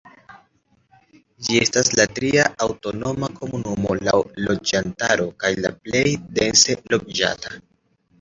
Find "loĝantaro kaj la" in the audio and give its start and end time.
4.47-5.71